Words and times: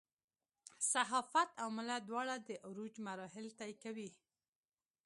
صحافت 0.91 1.49
او 1.61 1.67
ملت 1.77 2.01
دواړه 2.05 2.35
د 2.47 2.49
عروج 2.67 2.93
مراحل 3.07 3.47
طی 3.59 3.71
کوي. 3.83 4.09